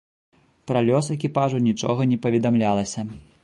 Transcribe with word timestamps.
Пра 0.71 0.81
лёс 0.87 1.11
экіпажу 1.17 1.61
нічога 1.67 2.11
не 2.15 2.21
паведамлялася. 2.27 3.09